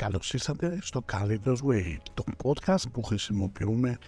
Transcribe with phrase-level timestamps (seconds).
[0.00, 3.98] Καλώς ήρθατε στο Καλύτερος Way, το podcast που χρησιμοποιούμε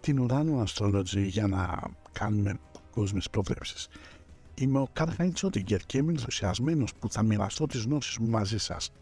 [0.00, 1.80] την Uranium Astrology για να
[2.12, 2.58] κάνουμε
[2.90, 3.88] κόσμιες προβλέψεις.
[4.54, 8.92] Είμαι ο Καρχάιν Τσότιγκερ και είμαι ενθουσιασμένος που θα μοιραστώ τις γνώσεις μου μαζί σας.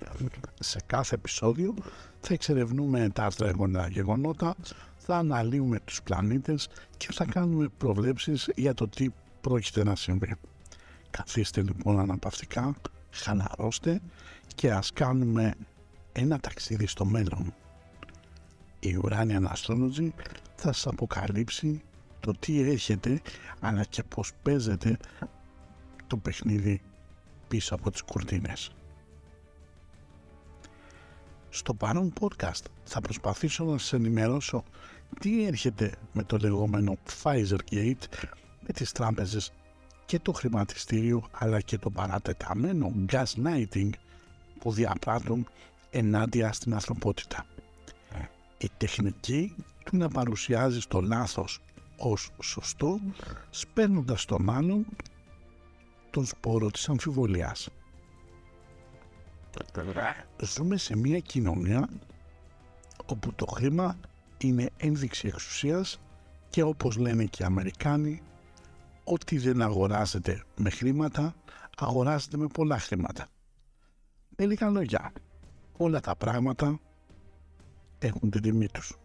[0.61, 1.75] Σε κάθε επεισόδιο
[2.21, 4.55] θα εξερευνούμε τα τρέχοντα γεγονότα,
[4.97, 9.09] θα αναλύουμε τους πλανήτες και θα κάνουμε προβλέψεις για το τι
[9.41, 10.35] πρόκειται να συμβεί.
[11.11, 12.75] Καθίστε λοιπόν αναπαυτικά,
[13.11, 14.01] χαλαρώστε
[14.55, 15.55] και ας κάνουμε
[16.13, 17.55] ένα ταξίδι στο μέλλον.
[18.81, 20.09] Η Uranian Astrology
[20.55, 21.83] θα σας αποκαλύψει
[22.21, 23.21] το τι έχετε
[23.61, 24.97] αλλά και πως παίζετε
[26.07, 26.81] το παιχνίδι
[27.49, 28.71] πίσω από τις κουρτίνες.
[31.49, 34.65] Στο παρόν podcast θα προσπαθήσω να σας ενημερώσω
[35.21, 38.05] τι έρχεται με το λεγόμενο Pfizer Gate
[38.61, 39.53] με τις τράπεζες
[40.07, 43.91] και το χρηματιστήριο αλλά και το παρατεταμένο gaslighting
[44.59, 45.47] που διαπράττουν
[45.91, 47.47] ενάντια στην ανθρωπότητα.
[48.59, 51.61] Η τεχνική του να παρουσιάζει το λάθος
[51.99, 53.01] ως σωστό
[53.51, 54.87] σπέρνοντας τον άλλον
[56.11, 57.69] τον σπόρο της αμφιβολίας.
[60.43, 61.89] Ζούμε σε μια κοινωνία
[63.07, 63.97] όπου το χρήμα
[64.39, 66.01] είναι ένδειξη εξουσίας
[66.51, 68.23] και όπως λένε και οι Αμερικάνοι
[69.05, 71.35] ό,τι δεν αγοράζεται με χρήματα
[71.77, 73.27] αγοράζεται με πολλά χρήματα.
[74.37, 75.13] Με λίγα λόγια,
[75.83, 76.81] όλα τα πράγματα
[77.99, 78.97] έχουν την τιμή τους.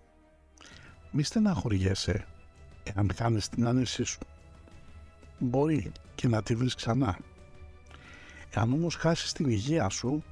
[1.11, 2.25] Μη στεναχωριέσαι
[2.83, 4.19] εάν κάνεις την άνεσή σου.
[5.39, 7.17] Μπορεί και να τη βρεις ξανά.
[8.53, 10.23] Εάν όμως χάσεις την υγεία σου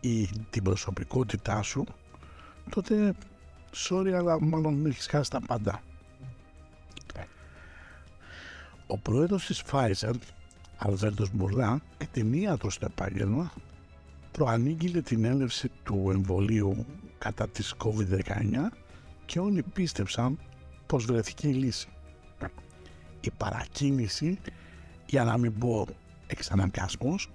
[0.00, 1.84] ή την προσωπικότητά σου,
[2.70, 3.14] τότε
[3.74, 5.82] sorry αλλά μάλλον έχεις χάσει τα πάντα.
[8.86, 10.14] Ο πρόεδρος της Pfizer,
[10.78, 13.52] Αλβέρτος Μπουρλά, εκτιμίατος στο επάγγελμα,
[14.40, 16.86] προανήγγειλε την έλευση του εμβολίου
[17.18, 18.22] κατά της COVID-19
[19.26, 20.38] και όλοι πίστεψαν
[20.86, 21.88] πως βρέθηκε η λύση.
[23.20, 24.38] Η παρακίνηση,
[25.06, 25.86] για να μην πω
[26.26, 27.30] εξαναγκασμός,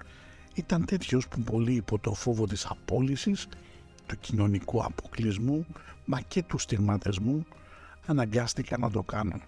[0.53, 3.47] ήταν τέτοιος που πολλοί υπό το φόβο της απόλυσης,
[4.05, 5.65] του κοινωνικού αποκλεισμού,
[6.05, 7.45] μα και του στιγματισμού,
[8.05, 9.41] αναγκάστηκαν να το κάνουν.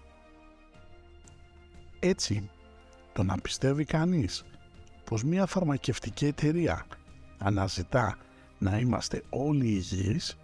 [1.98, 2.50] Έτσι,
[3.12, 4.44] το να πιστεύει κανείς
[5.04, 6.86] πως μια φαρμακευτική εταιρεία
[7.38, 8.18] αναζητά
[8.58, 10.36] να είμαστε όλοι υγιείς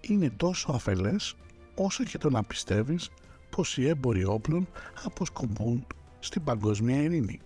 [0.00, 1.34] είναι τόσο αφελές
[1.74, 3.10] όσο και το να πιστεύεις
[3.50, 4.68] πως οι έμποροι όπλων
[5.04, 5.86] αποσκοπούν
[6.18, 7.40] στην παγκοσμία ειρήνη.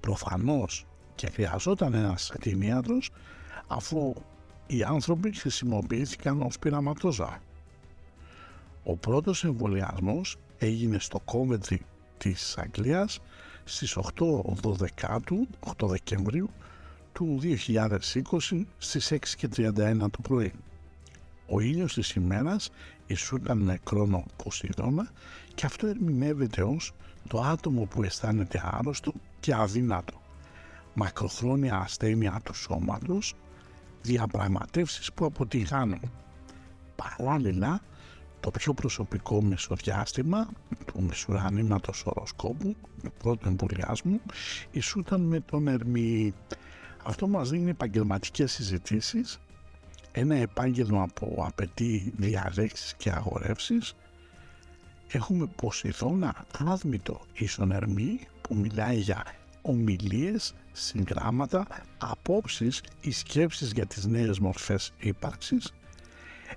[0.00, 3.10] Προφανώς και χρειαζόταν ένας κτηνίατρος
[3.66, 4.14] αφού
[4.66, 7.42] οι άνθρωποι χρησιμοποιήθηκαν ως πειραματόζα.
[8.84, 11.86] Ο πρώτος εμβολιασμός έγινε στο Κόβεντρι
[12.18, 13.20] της Αγγλίας
[13.64, 15.20] στις 8, 12,
[15.60, 16.50] 8 Δεκεμβρίου
[17.12, 20.52] του 2020 στις 6 και 31 το πρωί.
[21.46, 22.70] Ο ήλιος της ημέρας
[23.06, 25.10] ισούταν με κρόνο Ποσειδώνα
[25.54, 26.92] και αυτό ερμηνεύεται ως
[27.28, 30.20] το άτομο που αισθάνεται άρρωστο και αδύνατο.
[30.94, 33.34] Μακροχρόνια ασθένεια του σώματος,
[34.02, 36.00] διαπραγματεύσεις που αποτυγχάνουν.
[36.96, 37.80] Παράλληλα,
[38.40, 40.48] το πιο προσωπικό μεσοδιάστημα
[40.86, 44.20] του μεσουρανήματος οροσκόπου, του πρώτου εμβολιάσμου,
[44.70, 46.34] ισούταν με τον Ερμή.
[47.02, 49.38] Αυτό μας δίνει επαγγελματικές συζητήσεις,
[50.12, 53.94] ένα επάγγελμα που απαιτεί διαλέξεις και αγορεύσεις.
[55.12, 59.24] Έχουμε Ποσειδώνα άδμητο ίσον Ερμή που μιλάει για
[59.62, 61.66] ομιλίες, συγγράμματα,
[61.98, 65.72] απόψεις ή σκέψεις για τις νέες μορφές ύπαρξης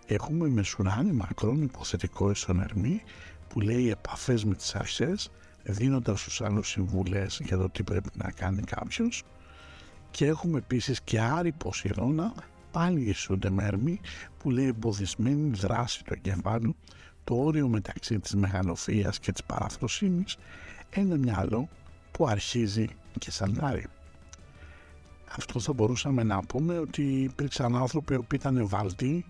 [0.05, 3.01] Έχουμε μεσουράνι μακρόν υποθετικό εσωνερμή
[3.47, 5.31] που λέει επαφές με τις αρχές
[5.63, 9.23] δίνοντας στους άλλους συμβουλές για το τι πρέπει να κάνει κάποιος
[10.11, 12.33] και έχουμε επίσης και άρη ποσυρώνα
[12.71, 13.79] πάλι ισούνται με
[14.37, 16.75] που λέει εμποδισμένη δράση του εγκεφάλου
[17.23, 20.37] το όριο μεταξύ της μεγαλοφίας και της παραφροσύνης
[20.89, 21.69] ένα μυαλό
[22.11, 22.87] που αρχίζει
[23.19, 23.85] και σαλτάρει.
[25.37, 29.25] Αυτό θα μπορούσαμε να πούμε ότι υπήρξαν άνθρωποι που ήταν βαλτοί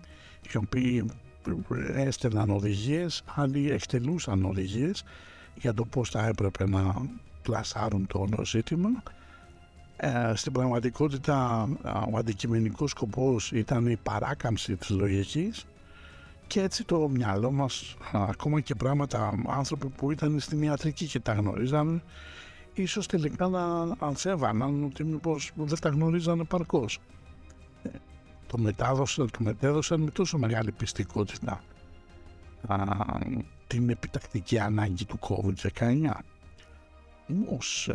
[0.52, 1.04] οι οποίοι
[1.94, 5.04] έστελναν οδηγίες, άλλοι εκτελούσαν οδηγίες
[5.54, 6.94] για το πώς θα έπρεπε να
[7.42, 9.02] πλασάρουν το όλο ζήτημα.
[9.96, 11.68] Ε, στην πραγματικότητα
[12.12, 15.66] ο αντικειμενικός σκοπός ήταν η παράκαμψη της λογικής
[16.46, 21.32] και έτσι το μυαλό μας, ακόμα και πράγματα άνθρωποι που ήταν στην ιατρική και τα
[21.32, 22.02] γνωρίζαν,
[22.74, 26.98] ίσως τελικά να ανθέβαναν ότι μήπως δεν τα γνωρίζαν παρκώς
[28.54, 31.62] το μετάδωσαν, το μετέδωσαν με τόσο μεγάλη πιστικότητα
[32.66, 32.76] α,
[33.66, 36.10] την επιτακτική ανάγκη του COVID-19.
[37.30, 37.90] Όμως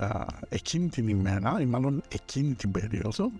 [0.49, 3.31] εκείνη την ημέρα, ή μάλλον εκείνη την περίοδο,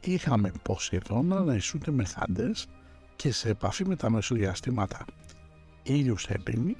[0.00, 2.66] είχαμε Ποσειδώνα να ισούται με χάντες
[3.16, 5.04] και σε επαφή με τα μεσοδιαστήματα
[5.82, 6.76] ήλιους έπινη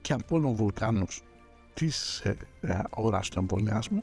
[0.00, 1.22] και από βουλκάνους
[1.74, 4.02] της ε, ε, ώρας του εμβολιάσμου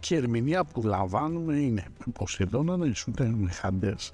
[0.00, 4.12] και η ερμηνεία που λαμβάνουμε είναι με Ποσειδώνα να ισούται με χάντες.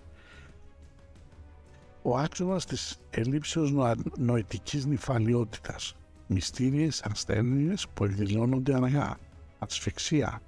[2.03, 3.73] Ο άξονας της ελλείψεως
[4.17, 5.95] νοητικής νυφαλιότητας
[6.27, 9.17] μυστήριες ασθένειες που εκδηλώνονται αργά,
[9.59, 10.43] ασφυξία,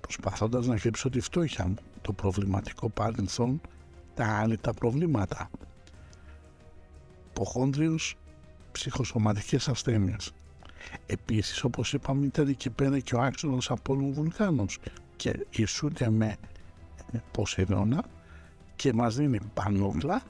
[0.00, 3.60] προσπαθώντας να κρύψω τη φτώχεια μου, το προβληματικό παρελθόν,
[4.14, 5.50] τα άλλη τα προβλήματα.
[7.32, 8.16] Ποχόνδριος,
[8.72, 10.32] ψυχοσωματικές ασθένειες.
[11.06, 14.78] Επίσης, όπως είπαμε, ήταν εκεί πέρα και ο άξονας από όλων βουλκάνος
[15.16, 16.36] και ισούται με
[17.30, 18.04] Ποσειδώνα
[18.76, 20.22] και μας δίνει πανούκλα,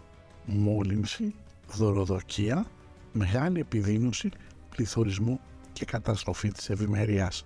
[0.49, 1.35] μόλυνση,
[1.73, 2.67] δωροδοκία,
[3.13, 4.31] μεγάλη επιδείνωση
[4.71, 5.41] πληθωρισμού
[5.73, 7.45] και καταστροφή της ευημερίας.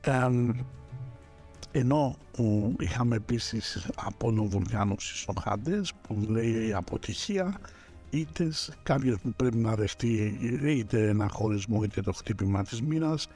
[0.00, 0.28] Ε,
[1.72, 2.16] ενώ
[2.78, 7.60] είχαμε επίσης από βουλκάνους ισοχάντες που λέει αποτυχία
[8.10, 13.28] είτε κάποιος που πρέπει να δεχτεί είτε ένα χωρισμό είτε το χτύπημα της μοίρας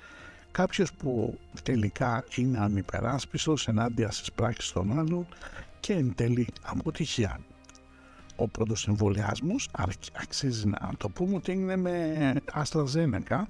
[0.50, 5.26] κάποιος που τελικά είναι ανυπεράσπιστος ενάντια στις πράξεις των άλλων
[5.80, 7.40] και εν τέλει αποτυχία
[8.40, 9.68] ο πρώτος εμβολιασμός
[10.12, 13.42] αξίζει να το πούμε ότι είναι με AstraZeneca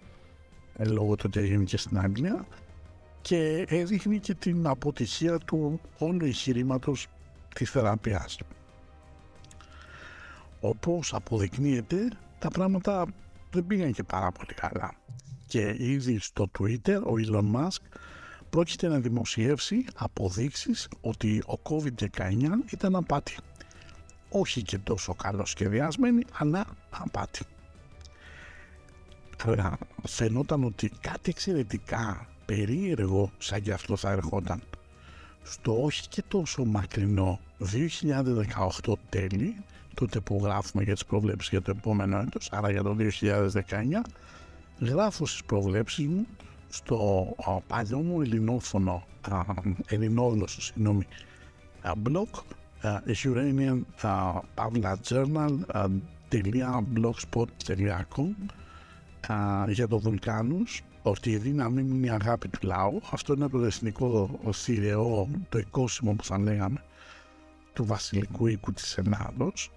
[0.76, 2.46] ε, λόγω του ότι έγινε και στην Αγγλία
[3.20, 7.06] και έδειχνε και την αποτυχία του όλου εγχειρήματος
[7.54, 8.38] της θεραπείας.
[10.60, 12.08] Όπως αποδεικνύεται
[12.38, 13.06] τα πράγματα
[13.50, 14.94] δεν πήγαν και πάρα πολύ καλά
[15.46, 17.82] και ήδη στο Twitter ο Elon Musk
[18.50, 22.06] πρόκειται να δημοσιεύσει αποδείξεις ότι ο COVID-19
[22.70, 23.36] ήταν απάτη
[24.31, 27.41] όχι και τόσο καλοσχεδιασμένη, αλλά απάτη.
[30.03, 34.62] φαινόταν ότι κάτι εξαιρετικά περίεργο σαν κι αυτό θα ερχόταν.
[35.43, 37.41] Στο όχι και τόσο μακρινό
[38.82, 39.56] 2018 τέλη,
[39.94, 44.03] τότε που γράφουμε για τις προβλέψεις για το επόμενο έτος, άρα για το 2019,
[44.81, 46.27] γράφω στις προβλέψεις μου
[46.69, 47.29] στο
[47.67, 49.06] παλιό μου ελληνόφωνο,
[49.87, 51.06] ελληνόγλωσσο, συγγνώμη,
[51.82, 52.43] blog
[52.82, 53.84] Uranian
[54.56, 55.53] Pavla Journal
[56.94, 58.34] .blogspot.com
[59.69, 60.82] για το Βουλκάνους.
[61.03, 63.01] Ότι η δύναμή μου είναι η αγάπη του λαού.
[63.10, 66.82] Αυτό είναι το εθνικό θηρεό το οικόσιμο που θα λέγαμε
[67.72, 69.70] του βασιλικού οίκου της Ελλάδος.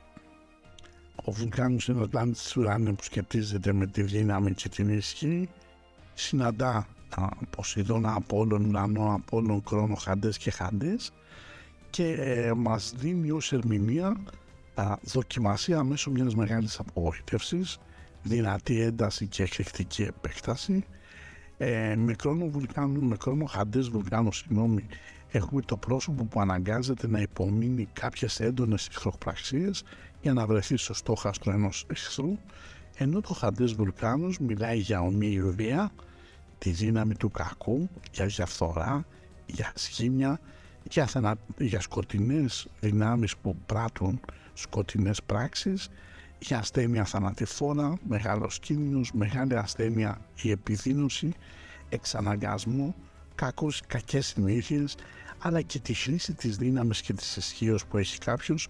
[1.25, 5.49] Ο Βουλκάνος είναι ο πλάνης της ουράνιου που σκεπτίζεται με τη δύναμη και την ισχύ
[6.13, 6.87] συναντά
[7.49, 11.11] Ποσειδώνα Απόλλων, Ουρανό Απόλλων, Κρόνο, Χαντές και Χαντές
[11.93, 14.17] και ε, μας δίνει ως ερμηνεία
[14.73, 17.79] α, δοκιμασία μέσω μιας μεγάλης απογοήτευσης,
[18.23, 20.85] δυνατή ένταση και εκρηκτική επέκταση.
[21.57, 24.85] Ε, με κρόνο βουλκάνου, με κρόνο χαντές βουλκάνου, συγγνώμη,
[25.31, 29.83] έχουμε το πρόσωπο που αναγκάζεται να υπομείνει κάποιες έντονες εχθροπραξίες
[30.21, 32.37] για να βρεθεί στο στόχαστρο ενός εχθρού,
[32.97, 35.91] ενώ το χαντές βουλκάνος μιλάει για ομοιοβία,
[36.57, 39.05] τη δύναμη του κακού, για διαφθορά,
[39.45, 40.39] για σχήμια,
[40.89, 41.35] για, θανα...
[41.57, 44.19] για σκοτεινές δυνάμεις που πράττουν
[44.53, 45.89] σκοτεινές πράξεις,
[46.39, 51.33] για ασθένεια θανατηφόρα, μεγάλος κίνδυνος, μεγάλη ασθένεια η επιδείνωση,
[51.89, 52.95] εξαναγκασμό,
[53.35, 54.95] κακούς, κακές συνήθειες,
[55.39, 58.67] αλλά και τη χρήση της δύναμης και της ισχύως που έχει κάποιος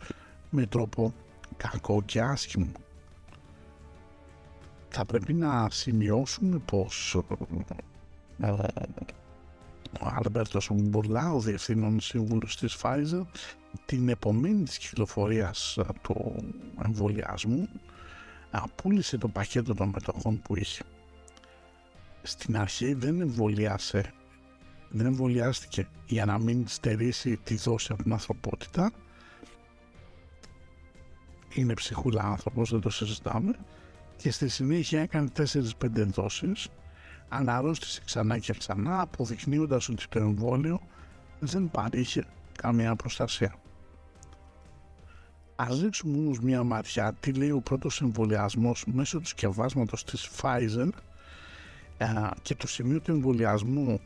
[0.50, 1.14] με τρόπο
[1.58, 2.72] κακό και άσχημο.
[4.90, 7.18] Θα πρέπει να σημειώσουμε πως
[8.42, 8.56] ε,
[10.02, 13.22] ο Άλμπερτο Μπουρλά, ο διευθύνων σύμβουλο της Pfizer,
[13.86, 16.36] την επομένη της κυκλοφορίας του
[16.86, 17.70] εμβολιασμού,
[18.76, 20.84] πούλησε το πακέτο των μετοχών που είχε.
[22.22, 24.14] Στην αρχή δεν εμβολιάσε,
[24.90, 28.92] δεν εμβολιάστηκε για να μην στερήσει τη δόση από την ανθρωπότητα.
[31.54, 33.56] Είναι ψυχούλα άνθρωπος, δεν το συζητάμε.
[34.18, 36.68] Και στη συνέχεια έκανε 4-5 δόσεις
[37.30, 40.82] αναρρώστησε ξανά και ξανά αποδεικνύοντας ότι το εμβόλιο
[41.40, 42.26] δεν παρήχε
[42.58, 43.56] καμία προστασία.
[45.56, 50.90] Ας ρίξουμε όμως μια ματιά τι λέει ο πρώτος εμβολιασμός μέσω του σκευάσματος της Pfizer
[52.42, 54.00] και το σημείο του εμβολιασμού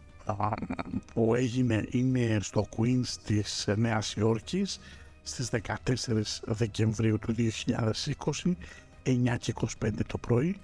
[1.13, 4.79] που έγινε είναι στο Queens της Νέας Υόρκης
[5.23, 8.53] στις 14 Δεκεμβρίου του 2020
[9.03, 10.59] 9 και 25 το πρωί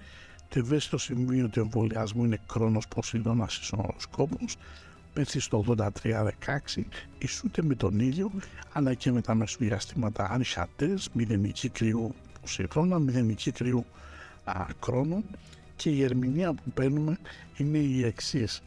[0.54, 4.56] το ευαίσθητο σημείο του εμβολιασμού είναι κρόνος Ποσειδώνας ισονοσκόπος,
[5.12, 5.64] πέφτει στο
[6.02, 6.82] 83-16,
[7.18, 8.30] ισούται με τον ήλιο,
[8.72, 13.84] αλλά και με τα μεσοδιαστήματα ανοιχτές, μηδενική κρύου Ποσειδώνα, μηδενική κρύου
[14.44, 15.22] α, κρόνο
[15.76, 17.18] και η ερμηνεία που παίρνουμε
[17.56, 18.62] είναι η εξής.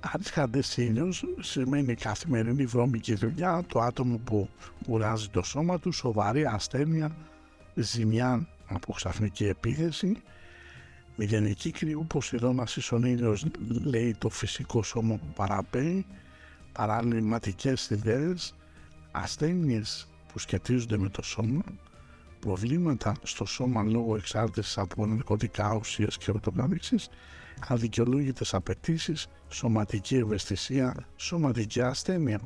[0.00, 4.48] Άρχαντε ήλιο σημαίνει καθημερινή βρώμικη δουλειά, το άτομο που
[4.86, 7.16] κουράζει το σώμα του, σοβαρή ασθένεια,
[7.74, 10.22] ζημιά από ξαφνική επίθεση.
[11.20, 13.46] Μηδενική κρυού Ποσειδώνας ο ήλιος
[13.84, 16.06] λέει το φυσικό σώμα που παραπέει,
[16.72, 18.54] παραλυματικές ιδέες,
[19.10, 21.62] ασθένειες που σχετίζονται με το σώμα,
[22.40, 27.08] προβλήματα στο σώμα λόγω εξάρτησης από ναρκωτικά ουσίες και ορτογάδειξης,
[27.68, 32.40] αδικαιολόγητες απαιτήσεις, σωματική ευαισθησία, σωματική ασθένεια.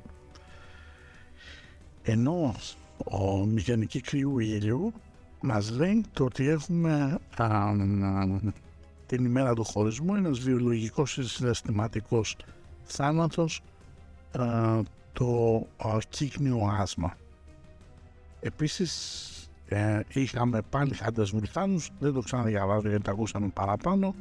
[2.02, 2.54] Ενώ
[3.04, 4.92] ο μηχανική κρυού ήλιου
[5.42, 7.72] μας λέει το ότι έχουμε α,
[9.16, 12.36] την ημέρα του χωρισμού ένας βιολογικός συναισθηματικός
[12.82, 13.60] θάνατος
[15.12, 17.16] το α, κύκνιο άσμα.
[18.40, 24.14] Επίσης ε, είχαμε πάλι χάντες βουλκάνους, δεν το ξαναδιαβάζω γιατί τα ακούσαμε παραπάνω.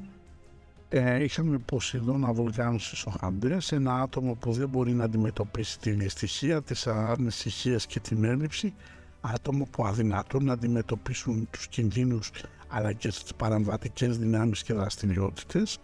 [0.90, 6.62] Ε, είχαμε Ποσειδώνα βουλκάνους στις Οχαντρές, ένα άτομο που δεν μπορεί να αντιμετωπίσει την αισθησία,
[6.62, 8.74] τις ανησυχίες και την έλλειψη,
[9.22, 12.32] άτομο που αδυνατούν να αντιμετωπίσουν τους κινδύνους
[12.68, 15.80] αλλά και τις παραμβατικές δυνάμεις και δραστηριότητες.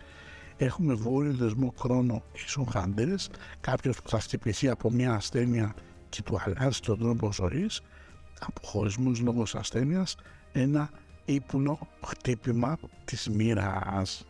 [0.57, 3.29] Έχουμε βόρειο δεσμό χρόνο ίσον χάντρες,
[3.61, 5.73] κάποιος που θα χτυπηθεί από μια ασθένεια
[6.09, 7.81] και του αλλάζει τον τρόπο ζωής,
[8.39, 10.15] αποχωρισμούς λόγω ασθένειας,
[10.51, 10.89] ένα
[11.25, 14.25] ύπνο χτύπημα της μοίρας.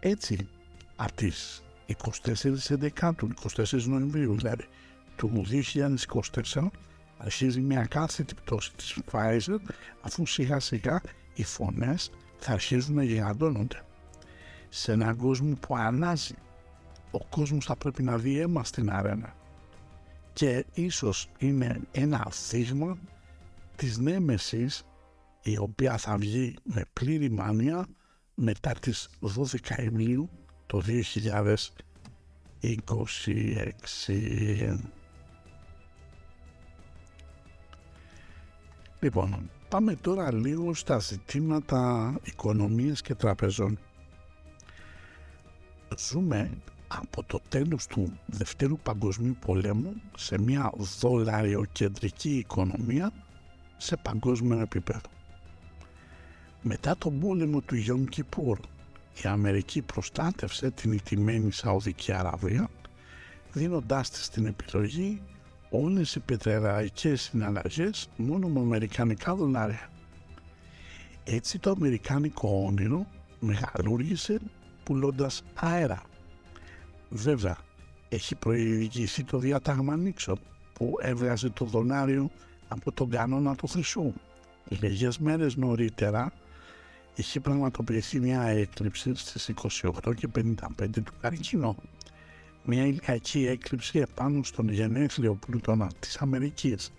[0.00, 0.48] Έτσι,
[0.96, 4.64] από τις 24 Δεκάτου, 24 Νοεμβρίου δηλαδή,
[5.16, 6.70] του 2024,
[7.24, 9.58] αρχίζει μια κάθετη πτώση της Pfizer,
[10.00, 11.00] αφού σιγά σιγά
[11.34, 13.84] οι φωνές θα αρχίζουν να γιγαντώνονται.
[14.68, 16.34] Σε έναν κόσμο που ανάζει,
[17.10, 19.34] ο κόσμος θα πρέπει να δει αίμα στην αρένα
[20.32, 22.98] και ίσως είναι ένα θύμα
[23.76, 24.82] της νέμεσης
[25.42, 27.86] η οποία θα βγει με πλήρη μάνια
[28.34, 30.30] μετά τις 12 Ιουλίου
[30.66, 31.02] το 2026.
[39.02, 43.78] Λοιπόν, πάμε τώρα λίγο στα ζητήματα οικονομίας και τραπεζών.
[45.98, 46.50] Ζούμε
[46.88, 53.12] από το τέλος του Δευτέρου Παγκοσμίου Πολέμου σε μια δολαριοκεντρική οικονομία
[53.76, 55.08] σε παγκόσμιο επίπεδο.
[56.62, 58.58] Μετά τον πόλεμο του Γιον Κιπούρ,
[59.24, 62.68] η Αμερική προστάτευσε την ιτημένη Σαουδική Αραβία
[63.52, 65.20] δίνοντάς της την επιλογή
[65.72, 69.88] όλες οι πετρελαϊκές συναλλαγές μόνο με αμερικανικά δολάρια.
[71.24, 73.06] Έτσι το αμερικάνικο όνειρο
[73.40, 74.40] μεγαλούργησε
[74.84, 76.02] πουλώντας αέρα
[77.14, 77.56] Βέβαια,
[78.08, 80.38] έχει προηγηθεί το διάταγμα Νίξον
[80.72, 82.30] που έβγαζε το δολάριο
[82.68, 84.12] από τον κανόνα του χρυσού.
[84.68, 86.32] Λίγες μέρες νωρίτερα
[87.14, 89.50] είχε πραγματοποιηθεί μια έκλειψη στις
[89.82, 91.76] 28 και 55 του καρκίνο.
[92.64, 96.92] Μια ηλιακή έκλειψη επάνω στον γενέθλιο πλούτονα της Αμερικής.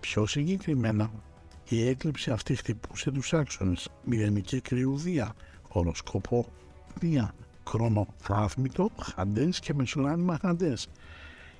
[0.00, 1.10] Πιο συγκεκριμένα,
[1.68, 5.34] η έκλειψη αυτή χτυπούσε τους άξονες μηδενική κρυουδία,
[5.68, 6.46] οροσκόπο
[6.94, 7.34] Δία,
[7.68, 10.88] χρονοφράθμιτο, χαντές και μεσουράνημα χαντές.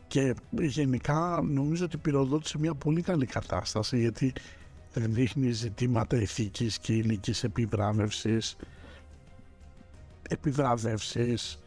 [0.06, 4.32] Και γενικά νομίζω ότι πυροδότησε μια πολύ καλή κατάσταση γιατί
[4.92, 8.56] δείχνει ζητήματα ηθικής και ηλικής επιβράβευσης,
[10.28, 11.58] επιβράβευσης,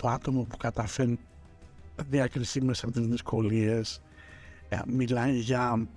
[0.00, 1.18] το άτομο που καταφέρνει
[2.08, 4.02] διακρισεί μέσα από τις δυσκολίες,
[4.68, 5.88] ε, μιλάει για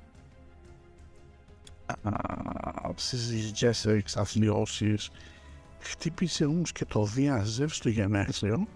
[2.95, 5.09] συζυγικές εξαθλιώσεις,
[5.79, 8.67] χτύπησε όμως και το διαζεύ στο γενέθλιο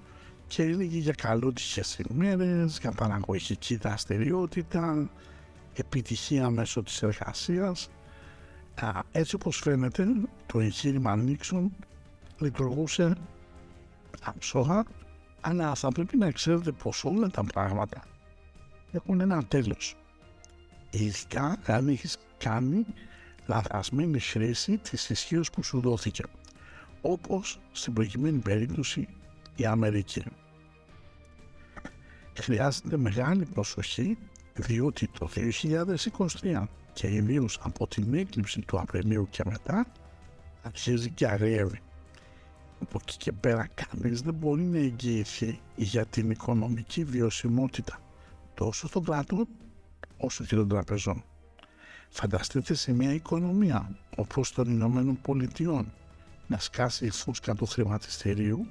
[0.48, 5.10] και έλεγε για καλότυχες ημέρες, για παραγωγική δραστηριότητα,
[5.74, 7.90] επιτυχία μέσω της εργασίας.
[9.12, 10.06] Έτσι όπως φαίνεται
[10.46, 11.72] το εγχείρημα Νίξον
[12.40, 13.16] λειτουργούσε
[14.24, 14.84] άψογα
[15.48, 18.04] αλλά θα πρέπει να ξέρετε πως όλα τα πράγματα
[18.92, 19.96] έχουν ένα τέλος.
[20.90, 22.86] Ειδικά αν έχεις κάνει
[23.46, 26.24] λαθασμένη χρήση της ισχύως που σου δόθηκε
[27.02, 29.08] όπως στην προηγουμένη περίπτωση
[29.56, 30.24] η Αμερική.
[32.34, 34.18] Χρειάζεται μεγάλη προσοχή
[34.54, 35.30] διότι το
[36.42, 39.86] 2023 και ιδίως από την έκλειψη του Απριλίου και μετά
[40.62, 41.80] αρχίζει και αρρεύει.
[42.82, 48.00] Από εκεί και πέρα κανείς δεν μπορεί να εγγυηθεί για την οικονομική βιωσιμότητα
[48.54, 49.48] τόσο των κράτων
[50.18, 51.24] όσο και των τραπεζών.
[52.10, 55.94] Φανταστείτε σε μια οικονομία όπως των Ηνωμένων Πολιτειών
[56.48, 58.68] να σκάσει η φούσκα του χρηματιστηρίου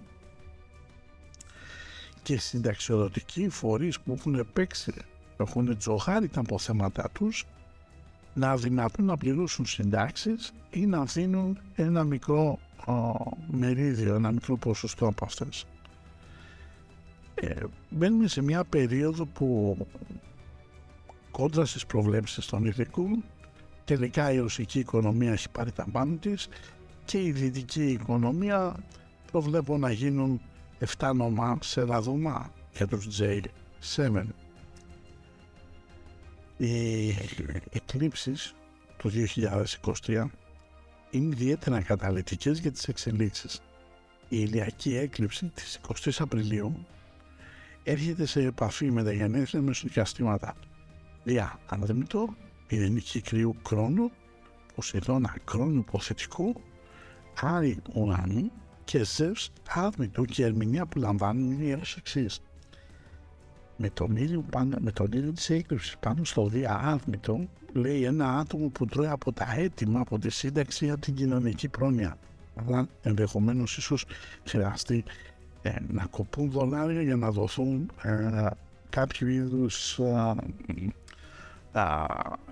[2.23, 4.93] και συνταξιοδοτικοί φορείς που έχουν παίξει,
[5.37, 7.47] έχουν τζοχάρει τα αποθέματα τους
[8.35, 12.59] να αδυνατούν να πληρώσουν συντάξεις ή να δίνουν ένα μικρό
[13.47, 15.67] μερίδιο, ένα μικρό ποσοστό από αυτές.
[17.35, 17.55] Ε,
[17.91, 19.77] μπαίνουμε σε μια περίοδο που
[21.31, 23.25] κόντρα στις προβλέψεις των ειδικών
[23.85, 26.49] τελικά η ρωσική οικονομία έχει πάρει τα πάνω της
[27.05, 28.77] και η δυτική οικονομία
[29.31, 30.41] προβλέπω να γίνουν
[30.99, 34.23] 7 νομά σε ένα δωμά για τους J7.
[36.57, 37.09] Οι
[37.71, 38.55] εκλήψεις
[38.97, 39.11] του
[40.07, 40.25] 2023
[41.11, 43.63] είναι ιδιαίτερα καταλητικές για τις εξελίξεις.
[44.29, 46.87] Η ηλιακή έκλειψη της 20 Απριλίου
[47.83, 50.57] έρχεται σε επαφή με τα γενέθλια μεσοδιαστήματα.
[51.25, 52.37] Δια αναδεμητό,
[52.69, 54.11] ειρηνική κρύου χρόνου,
[54.75, 56.55] Ποσειδώνα χρόνου υποθετικού,
[57.41, 58.51] Άρη ουρανού
[58.85, 62.41] και Ζεύς άδμητο και η ερμηνεία που λαμβάνουν είναι ως εξής
[63.77, 68.69] με τον ήλιο, πάνω, με τον ήλιο της έκρηξης πάνω στο διαάθμητο λέει ένα άτομο
[68.69, 72.17] που τρώει από τα έτοιμα από τη σύνταξη από την κοινωνική πρόνοια.
[72.55, 74.05] Αλλά ενδεχομένως ίσως
[74.45, 75.05] χρειαστεί
[75.63, 78.47] ε, να κοπούν δολάρια για να δοθούν ε,
[78.91, 80.01] κάποιο είδους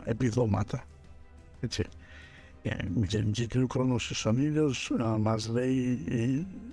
[0.04, 0.84] επιδόματα.
[1.60, 1.84] Έτσι
[2.94, 3.94] Μηχανική χρόνο
[4.24, 4.72] ο ήλιο
[5.18, 5.98] μας λέει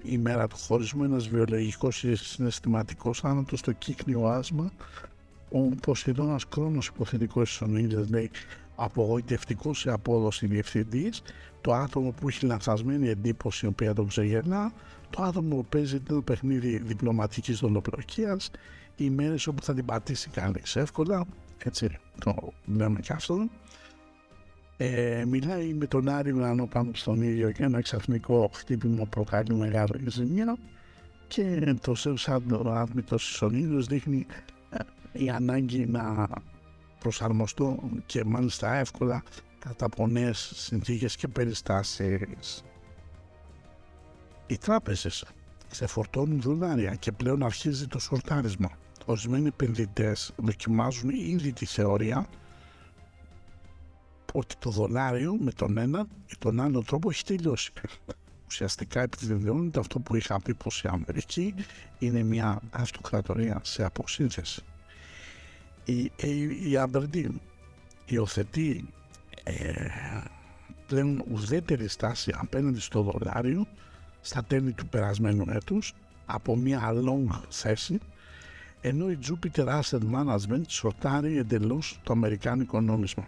[0.03, 4.71] η μέρα του χωρισμού, ένας βιολογικός συναισθηματικός θάνατος στο κύκνιο άσμα.
[5.51, 8.31] Ο Ποσειδώνας χρόνο υποθετικός ο ήλιο λέει
[8.75, 11.21] απογοητευτικός σε απόδοση διευθυντής,
[11.61, 14.73] το άτομο που έχει λανθασμένη εντύπωση, η οποία τον ξεγελά,
[15.09, 18.51] το άτομο που παίζει το παιχνίδι διπλωματικής δολοπλοκίας,
[18.95, 21.25] οι μέρες όπου θα την πατήσει κανείς εύκολα.
[21.63, 23.47] Έτσι το λέμε και αυτό
[24.81, 30.09] ε, μιλάει με τον Άριο Ουρανό πάνω στον ήλιο και ένα ξαφνικό χτύπημα προκαλεί μεγάλη
[30.09, 30.57] ζημιά
[31.27, 34.25] και το Zeus Άδμητος στον ήλιος δείχνει
[34.69, 34.77] ε,
[35.11, 36.27] η ανάγκη να
[36.99, 39.23] προσαρμοστώ και μάλιστα εύκολα
[39.59, 42.63] κατά από νέες συνθήκες και περιστάσεις.
[44.47, 45.25] Οι τράπεζες
[45.69, 48.69] ξεφορτώνουν δολάρια και πλέον αρχίζει το σορτάρισμα.
[49.05, 52.27] Ορισμένοι επενδυτές δοκιμάζουν ήδη τη θεωρία
[54.33, 57.71] ότι το δολάριο με τον ένα ή τον άλλο τρόπο έχει τελειώσει.
[58.47, 61.53] Ουσιαστικά επιβεβαιώνεται αυτό που είχα πει πως η Αμερική
[61.99, 64.61] είναι μια αυτοκρατορία σε αποσύνθεση.
[65.85, 67.39] Η, η, η Αμπερντίν
[68.05, 68.89] υιοθετεί
[69.43, 69.73] ε,
[70.87, 73.67] πλέον ουδέτερη στάση απέναντι στο δολάριο
[74.21, 75.93] στα τέλη του περασμένου έτους
[76.25, 77.99] από μια long θέση
[78.81, 83.27] ενώ η Jupiter Asset Management σορτάρει εντελώς το αμερικάνικο νόμισμα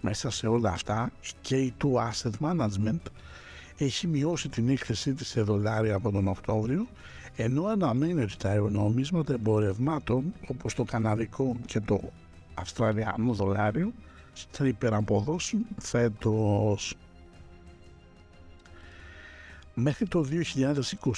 [0.00, 3.00] μέσα σε όλα αυτά και η του Asset Management
[3.78, 6.86] έχει μειώσει την έκθεσή της σε δολάρια από τον Οκτώβριο
[7.36, 12.00] ενώ αναμένεται τα αερονομίσματα εμπορευμάτων όπως το καναδικό και το
[12.54, 13.92] αυστραλιανό δολάριο
[14.50, 16.94] θα υπεραποδώσουν φέτος.
[19.74, 20.26] Μέχρι το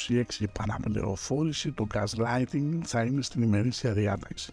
[0.08, 4.52] 2026 η παραπληροφόρηση, το gaslighting θα είναι στην ημερήσια διάταξη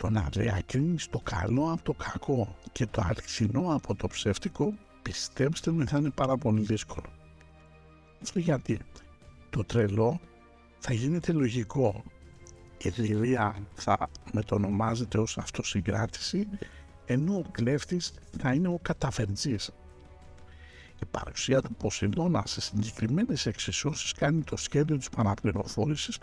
[0.00, 5.70] το να διακρίνεις το καλό από το κακό και το αληθινό από το ψεύτικο πιστέψτε
[5.70, 7.06] με θα είναι πάρα πολύ δύσκολο.
[8.22, 8.78] Αυτό γιατί;
[9.50, 10.20] Το τρελό
[10.78, 12.04] θα γίνεται λογικό.
[12.78, 16.48] Η δηλία θα μετονομάζεται ως αυτοσυγκράτηση
[17.06, 19.70] ενώ ο κλέφτης θα είναι ο καταφερτζής.
[21.02, 26.18] Η παρουσία του Ποσειδώνα σε συγκεκριμένες εξισώσεις κάνει το σχέδιο της παραπληροφόρησης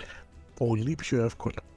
[0.55, 1.76] πολύ πιο εύκολο.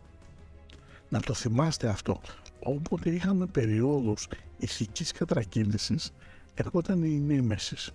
[1.11, 2.21] Να το θυμάστε αυτό.
[2.61, 6.13] Όποτε είχαμε περιόδους ηθικής κατρακύλησης,
[6.55, 7.93] έρχονταν η νέμεσης.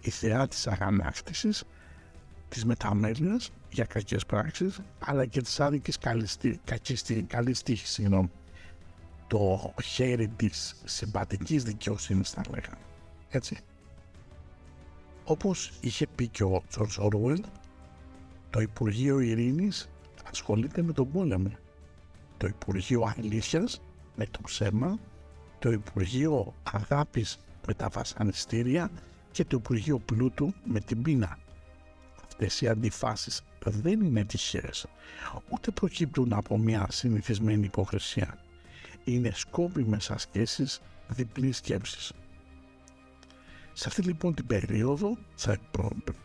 [0.00, 1.64] Η θεά της αγανάκτησης,
[2.48, 5.98] της μεταμέλειας για κακές πράξεις, αλλά και της άδικης
[7.26, 8.30] καλής τύχης, συγγνώμη.
[9.26, 12.78] Το χέρι της συμπατικής δικαιοσύνης θα λέγαμε.
[13.28, 13.58] Έτσι.
[15.24, 17.42] Όπως είχε πει και ο Τζορς Ορουέλ,
[18.50, 19.88] το Υπουργείο Ειρήνης
[20.30, 21.50] ασχολείται με τον πόλεμο
[22.36, 23.80] το Υπουργείο Αλήθειας
[24.16, 24.98] με το ψέμα,
[25.58, 28.90] το Υπουργείο Αγάπης με τα βασανιστήρια
[29.30, 31.38] και το Υπουργείο Πλούτου με την πείνα.
[32.24, 34.86] Αυτές οι αντιφάσεις δεν είναι τυχαίες,
[35.48, 38.38] ούτε προκύπτουν από μια συνηθισμένη υποκρισία.
[39.04, 42.12] Είναι σκόπιμες ασκήσεις διπλής σκέψης.
[43.72, 45.58] Σε αυτή λοιπόν την περίοδο θα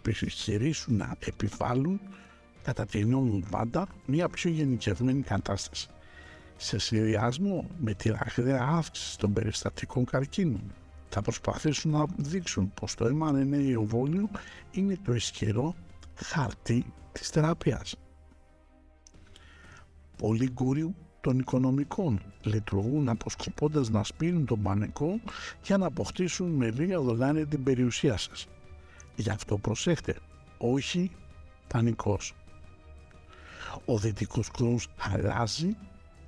[0.08, 2.00] επιχειρήσουν να επιβάλλουν
[2.64, 5.88] κατά την πάντα μια πιο γενικευμένη κατάσταση
[6.64, 10.62] σε συνδυασμό με τη ραχδαία αύξηση των περιστατικών καρκίνων.
[11.10, 14.30] Θα προσπαθήσουν να δείξουν πως το mRNA εμβόλιο
[14.72, 15.76] είναι το ισχυρό
[16.16, 17.96] χαρτί της θεραπείας.
[20.18, 25.20] Πολλοί γκούριου των οικονομικών λειτουργούν αποσκοπώντας να σπείρουν τον πανικό
[25.64, 28.48] για να αποκτήσουν με λίγα δολάρια την περιουσία σας.
[29.16, 30.16] Γι' αυτό προσέχτε,
[30.58, 31.12] όχι
[31.68, 32.36] πανικός.
[33.86, 35.78] Ο δυτικός κόσμος αλλάζει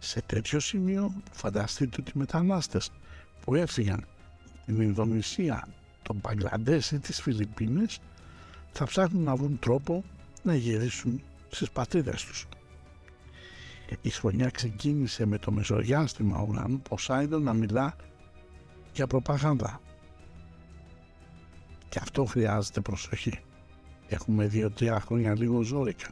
[0.04, 2.92] σε τέτοιο σημείο φανταστείτε ότι οι μετανάστες
[3.42, 4.06] που έφυγαν
[4.66, 5.68] την Ινδονησία,
[6.02, 8.00] τον Παγκλαντές ή τις Φιλιππίνες
[8.72, 10.04] θα ψάχνουν να βρουν τρόπο
[10.44, 12.48] να γυρίσουν στις πατρίδες τους.
[14.02, 17.96] Η χρονιά ξεκίνησε με το μεσοδιάστημα ουρανού Ποσάιντον να μιλά
[18.94, 19.82] για προπαγάνδα.
[21.90, 23.40] Και αυτό χρειάζεται προσοχή.
[24.08, 26.08] Έχουμε δύο-τρία χρόνια λίγο ζώρικα.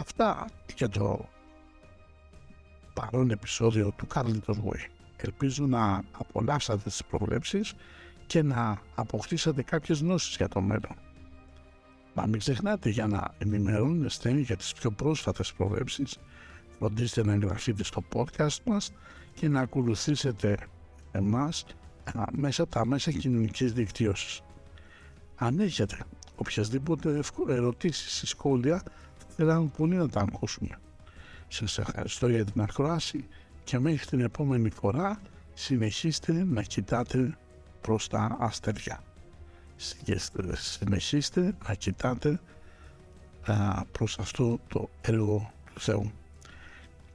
[0.00, 1.28] Αυτά για το
[2.94, 4.88] παρόν επεισόδιο του Carlitos Way.
[5.16, 7.74] Ελπίζω να απολαύσατε τις προβλέψεις
[8.26, 10.96] και να αποκτήσατε κάποιες γνώσεις για το μέλλον.
[12.14, 16.18] Μα μην ξεχνάτε για να ενημερώνεστε για τις πιο πρόσφατες προβλέψεις
[16.78, 18.92] φροντίστε να εγγραφείτε στο podcast μας
[19.34, 20.56] και να ακολουθήσετε
[21.12, 21.64] εμάς
[22.32, 24.40] μέσα από τα μέσα κοινωνικής δικτύωσης.
[25.36, 25.98] Αν έχετε
[26.36, 28.90] οποιασδήποτε ερωτήσεις ή σχόλια θα
[29.40, 30.78] θέλαμε πολύ να τα ακούσουμε.
[31.48, 33.28] Σας ευχαριστώ για την ακρόαση
[33.64, 35.20] και μέχρι την επόμενη φορά
[35.54, 37.38] συνεχίστε να κοιτάτε
[37.80, 39.02] προς τα αστεριά.
[40.54, 42.40] Συνεχίστε να κοιτάτε
[43.46, 46.12] α, προς αυτό το έργο του Θεού.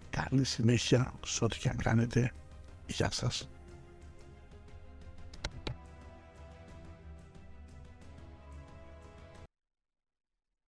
[0.10, 2.32] Καλή συνέχεια σε ό,τι και αν κάνετε.
[2.88, 3.50] Γεια σας.